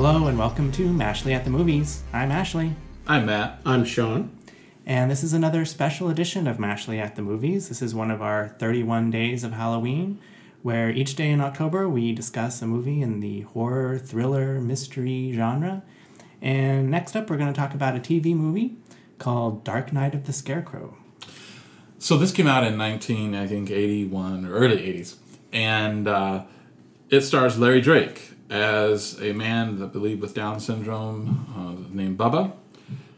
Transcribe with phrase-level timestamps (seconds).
[0.00, 2.04] Hello and welcome to Mashley at the Movies.
[2.12, 2.76] I'm Ashley,
[3.08, 3.60] I'm Matt.
[3.66, 4.30] I'm Sean.
[4.86, 7.68] and this is another special edition of Mashley at the Movies.
[7.68, 10.20] This is one of our 31 days of Halloween,
[10.62, 15.82] where each day in October we discuss a movie in the horror, thriller, mystery genre.
[16.40, 18.76] And next up, we're going to talk about a TV movie
[19.18, 20.96] called Dark Night of the Scarecrow.
[21.98, 25.16] So this came out in 19, I think, 81 or early 80s,
[25.52, 26.44] and uh,
[27.10, 32.52] it stars Larry Drake as a man, I believe, with Down syndrome uh, named Bubba,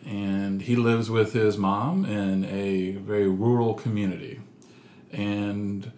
[0.05, 4.41] and he lives with his mom in a very rural community.
[5.13, 5.93] And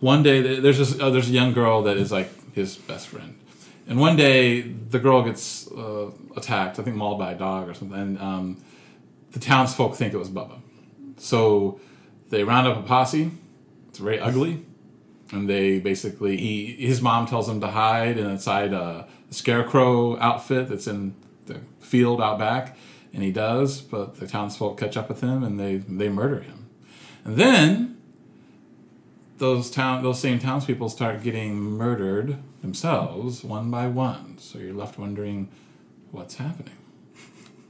[0.00, 3.38] one day, there's this, uh, there's a young girl that is like his best friend,
[3.86, 7.74] and one day the girl gets uh, attacked, I think mauled by a dog or
[7.74, 8.56] something, and um,
[9.32, 10.60] the townsfolk think it was Bubba.
[11.16, 11.80] So
[12.28, 13.30] they round up a posse.
[13.88, 14.64] It's very ugly,
[15.32, 20.86] and they basically he his mom tells him to hide inside a scarecrow outfit that's
[20.86, 21.14] in
[21.46, 22.76] the field out back,
[23.12, 23.80] and he does.
[23.80, 26.68] But the townsfolk catch up with him, and they they murder him,
[27.24, 27.96] and then
[29.38, 34.36] those town those same townspeople start getting murdered themselves one by one.
[34.38, 35.48] So you're left wondering
[36.10, 36.74] what's happening.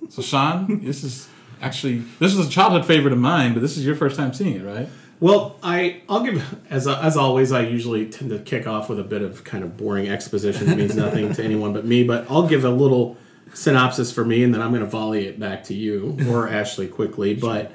[0.09, 1.29] So Sean, this is
[1.61, 4.57] actually this was a childhood favorite of mine, but this is your first time seeing
[4.57, 4.89] it, right?
[5.21, 7.51] Well, I I'll give as as always.
[7.51, 10.77] I usually tend to kick off with a bit of kind of boring exposition that
[10.77, 12.05] means nothing to anyone but me.
[12.05, 13.17] But I'll give a little
[13.53, 16.87] synopsis for me, and then I'm going to volley it back to you or Ashley
[16.87, 17.35] quickly.
[17.35, 17.73] But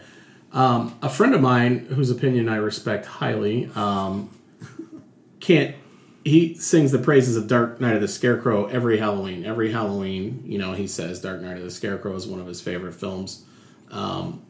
[0.53, 4.29] um, a friend of mine whose opinion I respect highly um,
[5.39, 5.75] can't.
[6.25, 9.45] He sings the praises of Dark Night of the Scarecrow every Halloween.
[9.45, 12.61] Every Halloween, you know, he says Dark Night of the Scarecrow is one of his
[12.61, 13.43] favorite films.
[13.91, 14.41] Um,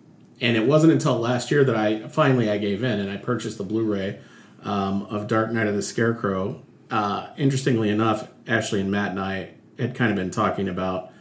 [0.43, 3.57] and it wasn't until last year that I finally I gave in and I purchased
[3.57, 4.19] the Blu-ray
[4.63, 6.61] um, of Dark Night of the Scarecrow.
[6.91, 11.11] Uh, interestingly enough, Ashley and Matt and I had kind of been talking about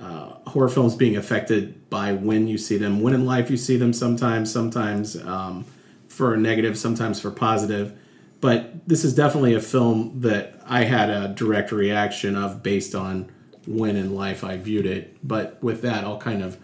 [0.00, 3.76] uh, horror films being affected by when you see them, when in life you see
[3.76, 3.92] them.
[3.92, 5.64] Sometimes, sometimes um,
[6.08, 7.96] for negative, sometimes for positive.
[8.40, 13.30] But this is definitely a film that I had a direct reaction of based on
[13.68, 15.16] when in life I viewed it.
[15.22, 16.58] But with that, I'll kind of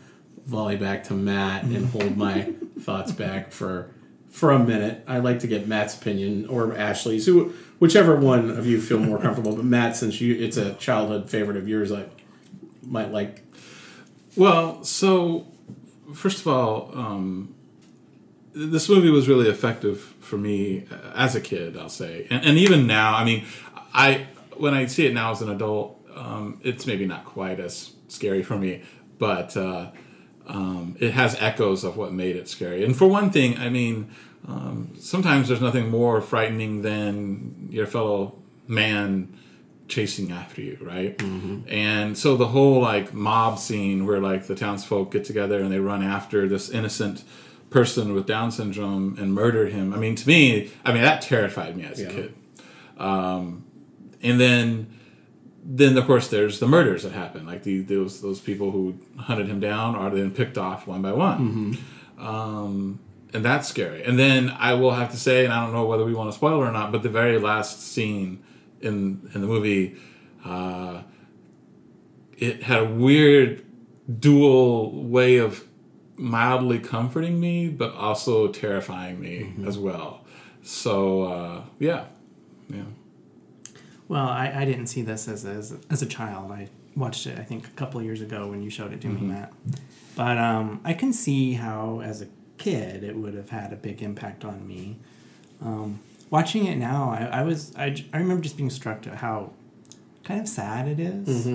[0.47, 3.91] volley back to Matt and hold my thoughts back for
[4.31, 5.05] for a minute.
[5.09, 9.19] I'd like to get Matt's opinion or Ashley's, who whichever one of you feel more
[9.19, 9.57] comfortable.
[9.57, 12.07] But Matt, since you it's a childhood favorite of yours, I
[12.83, 13.45] might like.
[14.37, 15.47] Well, so
[16.15, 17.55] first of all, um,
[18.53, 21.77] this movie was really effective for me as a kid.
[21.77, 23.17] I'll say, and, and even now.
[23.17, 23.45] I mean,
[23.93, 27.93] I when I see it now as an adult, um, it's maybe not quite as
[28.09, 28.83] scary for me,
[29.19, 29.91] but uh,
[30.51, 32.85] um, it has echoes of what made it scary.
[32.85, 34.11] And for one thing, I mean,
[34.47, 38.35] um, sometimes there's nothing more frightening than your fellow
[38.67, 39.37] man
[39.89, 41.21] chasing after you, right?
[41.69, 45.81] And so the whole like mob scene where like the townsfolk get together and they
[45.81, 47.25] run after this innocent
[47.71, 49.93] person with Down syndrome and murder him.
[49.93, 52.35] I mean, to me, I mean that terrified me as a kid.
[52.99, 53.65] Um,
[54.23, 55.00] and then,
[55.63, 59.49] then of course there's the murders that happen, like the those those people who hunted
[59.49, 61.39] him down are then picked off one by one.
[62.19, 63.01] Um,
[63.33, 64.03] and that's scary.
[64.03, 66.37] And then I will have to say, and I don't know whether we want to
[66.37, 68.43] spoil it or not, but the very last scene
[68.81, 69.97] in in the movie,
[70.45, 71.03] uh,
[72.39, 73.65] it had a weird
[74.19, 75.67] dual way of
[76.17, 80.25] mildly comforting me, but also terrifying me as well.
[80.63, 82.07] So uh, yeah,
[82.69, 82.83] yeah.
[84.11, 86.51] Well, I, I didn't see this as, as as a child.
[86.51, 89.07] I watched it, I think, a couple of years ago when you showed it to
[89.07, 89.53] me, Matt.
[90.17, 92.27] But um, I can see how, as a
[92.59, 94.97] kid, it would have had a big impact on me.
[95.63, 99.53] Um, watching it now, I, I was I, I remember just being struck at how
[100.25, 101.47] kind of sad it is.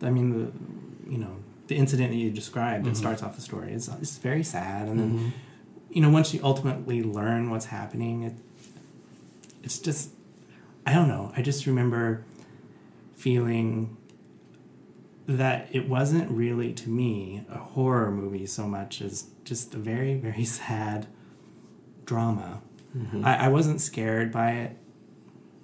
[0.00, 1.34] I mean, the you know
[1.66, 5.00] the incident that you described that starts off the story is it's very sad, and
[5.00, 5.32] then
[5.90, 8.34] you know once you ultimately learn what's happening, it
[9.64, 10.10] it's just
[10.86, 11.32] I don't know.
[11.36, 12.24] I just remember
[13.16, 13.96] feeling
[15.26, 20.14] that it wasn't really to me a horror movie so much as just a very
[20.14, 21.06] very sad
[22.04, 22.62] drama.
[23.24, 24.76] I, I wasn't scared by it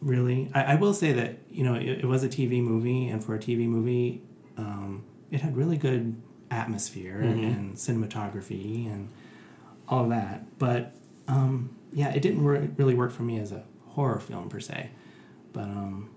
[0.03, 0.51] really.
[0.55, 3.35] I, I will say that you know it, it was a TV movie, and for
[3.35, 4.21] a TV movie,
[4.59, 6.15] um, it had really good
[6.51, 9.09] atmosphere and cinematography and
[9.89, 10.59] all that.
[10.59, 10.95] But
[11.29, 14.91] um, yeah, it didn't re- really work for me as a horror film per se.
[15.52, 16.10] But um,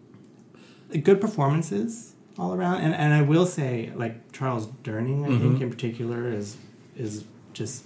[1.03, 5.69] good performances all around, and, and I will say like Charles Durning, I think in
[5.69, 6.57] particular is
[6.97, 7.83] is just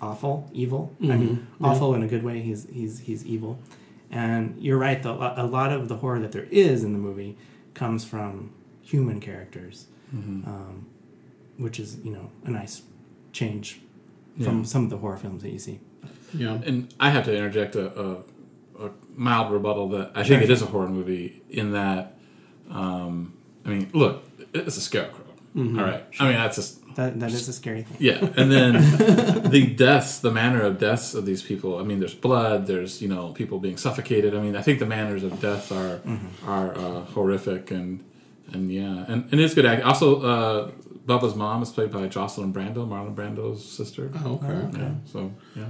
[0.00, 0.94] awful, evil.
[1.02, 2.40] I mean, awful in a good way.
[2.40, 3.58] He's he's he's evil,
[4.10, 5.02] and you're right.
[5.02, 7.36] Though a lot of the horror that there is in the movie
[7.74, 8.52] comes from
[8.82, 10.86] human characters, um,
[11.58, 12.82] which is you know a nice
[13.32, 13.80] change
[14.42, 14.64] from Yeah.
[14.64, 15.80] some of the horror films that you see.
[16.34, 16.58] Yeah.
[16.64, 18.22] And I have to interject a, a,
[18.80, 22.16] a mild rebuttal that I think it is a horror movie in that,
[22.70, 23.34] um,
[23.64, 25.24] I mean, look, it's a scarecrow.
[25.56, 26.04] All right.
[26.20, 27.96] I mean, that's just, That that is a scary thing.
[27.98, 28.18] yeah.
[28.36, 32.66] And then the deaths, the manner of deaths of these people, I mean, there's blood,
[32.66, 34.34] there's, you know, people being suffocated.
[34.34, 36.00] I mean, I think the manners of death are,
[36.46, 38.04] are uh, horrific and,
[38.52, 39.04] and yeah.
[39.08, 39.84] And, and it's good acting.
[39.86, 40.70] Also, uh,
[41.06, 44.10] Bubba's mom is played by Jocelyn Brando, Marlon Brando's sister.
[44.24, 44.78] Oh, okay.
[44.78, 44.90] Yeah.
[45.06, 45.64] So, yeah.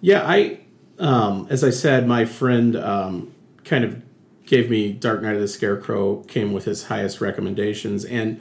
[0.00, 0.60] Yeah, I,
[0.98, 3.34] um, as I said, my friend um,
[3.64, 4.02] kind of
[4.46, 8.40] gave me Dark Night of the Scarecrow, came with his highest recommendations, and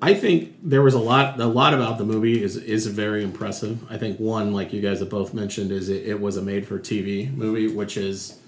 [0.00, 3.90] I think there was a lot, a lot about the movie is is very impressive.
[3.90, 6.66] I think one, like you guys have both mentioned, is it, it was a made
[6.66, 8.38] for TV movie, which is,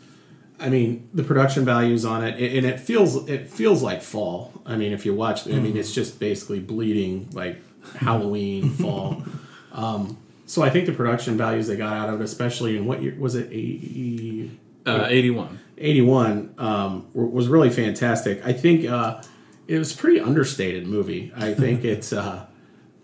[0.58, 4.52] I mean, the production values on it, and it feels it feels like fall.
[4.66, 7.60] I mean, if you watch, I mean, it's just basically bleeding like
[7.96, 9.22] Halloween fall.
[9.74, 10.18] Um,
[10.54, 13.16] so I think the production values they got out of it, especially in what year
[13.18, 13.48] was it?
[13.50, 14.56] 80,
[14.86, 15.58] Uh, 81.
[15.78, 18.40] 81 um, was really fantastic.
[18.46, 19.20] I think uh,
[19.66, 21.32] it was a pretty understated movie.
[21.36, 22.46] I think it's uh,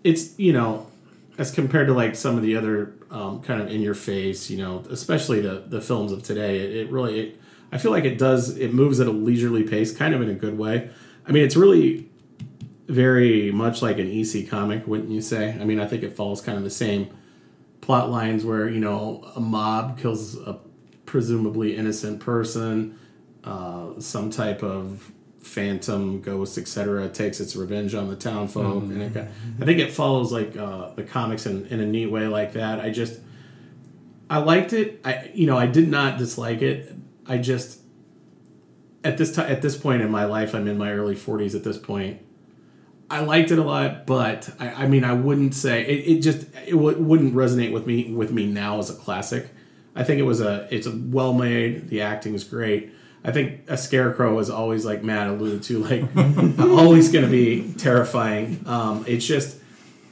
[0.05, 0.87] it's you know
[1.37, 4.57] as compared to like some of the other um, kind of in your face, you
[4.57, 6.59] know, especially the the films of today.
[6.59, 7.41] It, it really it,
[7.73, 10.35] I feel like it does it moves at a leisurely pace, kind of in a
[10.35, 10.89] good way.
[11.27, 12.09] I mean, it's really
[12.87, 15.57] very much like an EC comic, wouldn't you say?
[15.59, 17.09] I mean, I think it follows kind of the same
[17.81, 20.59] plot lines where you know a mob kills a
[21.05, 22.97] presumably innocent person,
[23.43, 29.01] uh, some type of phantom ghost, etc., takes its revenge on the town folk, and
[29.01, 29.27] it,
[29.59, 32.79] I think it follows like uh, the comics in, in a neat way like that.
[32.79, 33.19] I just
[34.29, 35.01] I liked it.
[35.03, 36.93] I you know I did not dislike it.
[37.27, 37.79] I just
[39.03, 41.63] at this time at this point in my life, I'm in my early 40s at
[41.63, 42.21] this point.
[43.11, 46.07] I liked it a lot, but I, I mean, I wouldn't say it.
[46.07, 49.49] it just it w- wouldn't resonate with me with me now as a classic.
[49.95, 51.89] I think it was a it's a well made.
[51.89, 52.93] The acting is great.
[53.23, 56.03] I think a scarecrow is always like Matt alluded to, like
[56.59, 58.63] always going to be terrifying.
[58.65, 59.57] Um, it's just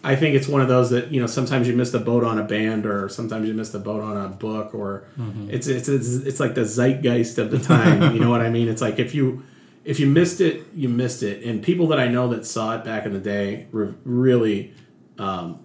[0.03, 2.37] I think it's one of those that you know sometimes you miss the boat on
[2.37, 5.05] a band or sometimes you miss the boat on a book or
[5.49, 8.13] it's, it's it's it's like the zeitgeist of the time.
[8.13, 8.67] you know what I mean?
[8.67, 9.43] It's like if you
[9.83, 11.43] if you missed it, you missed it.
[11.43, 14.73] And people that I know that saw it back in the day re- really
[15.17, 15.59] um,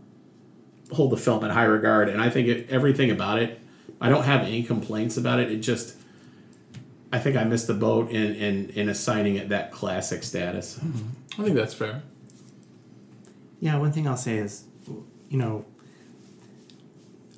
[0.93, 2.09] hold the film in high regard.
[2.09, 3.61] And I think it, everything about it,
[4.01, 5.51] I don't have any complaints about it.
[5.51, 5.97] It just,
[7.13, 10.81] I think I missed the boat in in, in assigning it that classic status.
[11.39, 12.03] I think that's fair.
[13.61, 14.65] Yeah, one thing I'll say is,
[15.29, 15.65] you know,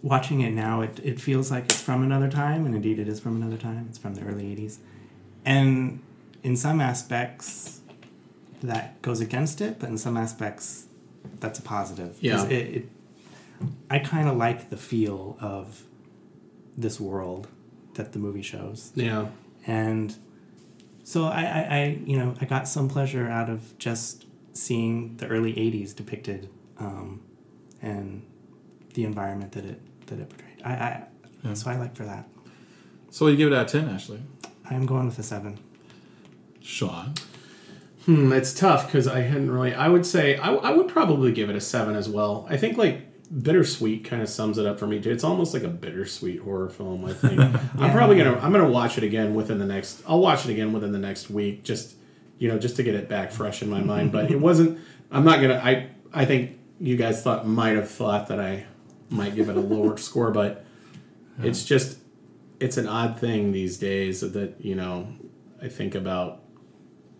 [0.03, 3.21] watching it now, it, it feels like it's from another time, and indeed it is
[3.21, 3.87] from another time.
[3.89, 4.79] It's from the early 80s.
[5.45, 6.01] And
[6.47, 7.81] in some aspects,
[8.63, 10.87] that goes against it, but in some aspects,
[11.41, 12.17] that's a positive.
[12.21, 12.45] Yeah.
[12.47, 12.85] It, it,
[13.91, 15.83] I kind of like the feel of
[16.77, 17.49] this world
[17.95, 19.27] that the movie shows Yeah.
[19.67, 20.15] and
[21.03, 25.27] so I, I, I you know i got some pleasure out of just seeing the
[25.29, 27.23] early 80s depicted um,
[27.81, 28.23] and
[28.93, 31.03] the environment that it that it portrayed i, I
[31.43, 31.55] Yeah.
[31.55, 32.29] so i like for that
[33.11, 34.21] So you give it out of 10, Ashley?
[34.69, 35.59] i'm going with a seven
[36.67, 37.15] Sean.
[38.07, 39.73] Hmm, it's tough because I hadn't really.
[39.73, 42.47] I would say I, I would probably give it a seven as well.
[42.51, 43.03] I think like
[43.43, 45.11] bittersweet kind of sums it up for me too.
[45.11, 47.05] It's almost like a bittersweet horror film.
[47.05, 47.41] I think
[47.79, 50.03] I'm probably gonna I'm gonna watch it again within the next.
[50.09, 51.63] I'll watch it again within the next week.
[51.63, 51.95] Just
[52.39, 54.11] you know, just to get it back fresh in my mind.
[54.11, 54.81] But it wasn't.
[55.11, 55.61] I'm not gonna.
[55.63, 58.67] I I think you guys thought might have thought that I
[59.09, 60.65] might give it a lower score, but
[61.43, 61.99] it's just
[62.59, 65.09] it's an odd thing these days that you know
[65.63, 66.43] I think about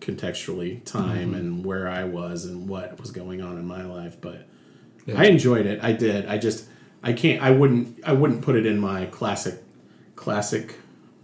[0.01, 4.17] contextually time and where I was and what was going on in my life.
[4.21, 4.47] But
[5.07, 5.21] Yeah.
[5.21, 5.81] I enjoyed it.
[5.83, 6.27] I did.
[6.27, 6.67] I just
[7.03, 7.43] I can't.
[7.43, 8.01] I wouldn't.
[8.05, 9.63] I wouldn't put it in my classic
[10.17, 10.77] classic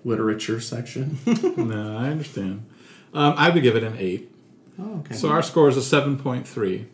[0.04, 1.18] literature section.
[1.56, 2.66] no, I understand.
[3.14, 4.30] Um, I would give it an 8.
[4.80, 6.86] oh okay So our score is a 7.3.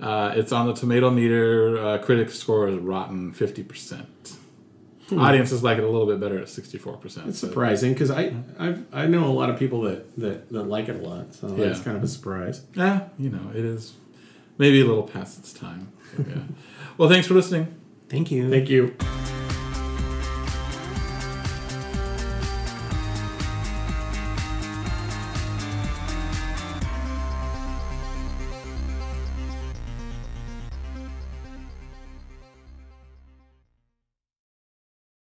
[0.00, 1.78] Uh, it's on the tomato meter.
[1.78, 3.32] Uh, critic score is rotten
[5.08, 5.20] 50%.
[5.20, 7.28] Audiences like it a little bit better at 64%.
[7.28, 10.88] It's surprising because I I've, I know a lot of people that, that, that like
[10.88, 11.34] it a lot.
[11.34, 11.66] So Yeah.
[11.66, 12.62] it's kind of a surprise.
[12.74, 13.92] Yeah, you know, it is
[14.58, 15.92] maybe a little past its time.
[16.18, 16.34] Yeah.
[16.98, 17.74] well, thanks for listening.
[18.08, 18.94] thank you Thank you.